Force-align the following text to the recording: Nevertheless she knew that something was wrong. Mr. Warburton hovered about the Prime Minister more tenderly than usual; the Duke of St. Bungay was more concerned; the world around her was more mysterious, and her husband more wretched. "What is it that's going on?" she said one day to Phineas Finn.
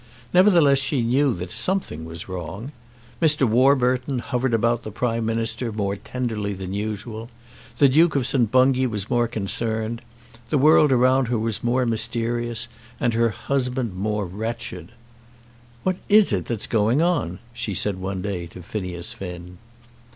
Nevertheless 0.33 0.79
she 0.79 1.03
knew 1.03 1.35
that 1.35 1.51
something 1.51 2.05
was 2.05 2.27
wrong. 2.27 2.71
Mr. 3.21 3.47
Warburton 3.47 4.17
hovered 4.17 4.51
about 4.51 4.81
the 4.81 4.89
Prime 4.89 5.27
Minister 5.27 5.71
more 5.71 5.95
tenderly 5.95 6.53
than 6.53 6.73
usual; 6.73 7.29
the 7.77 7.87
Duke 7.87 8.15
of 8.15 8.25
St. 8.25 8.49
Bungay 8.51 8.87
was 8.87 9.11
more 9.11 9.27
concerned; 9.27 10.01
the 10.49 10.57
world 10.57 10.91
around 10.91 11.27
her 11.27 11.37
was 11.37 11.63
more 11.63 11.85
mysterious, 11.85 12.67
and 12.99 13.13
her 13.13 13.29
husband 13.29 13.93
more 13.93 14.25
wretched. 14.25 14.89
"What 15.83 15.97
is 16.09 16.33
it 16.33 16.45
that's 16.45 16.65
going 16.65 17.03
on?" 17.03 17.37
she 17.53 17.75
said 17.75 17.99
one 17.99 18.23
day 18.23 18.47
to 18.47 18.63
Phineas 18.63 19.13
Finn. 19.13 19.59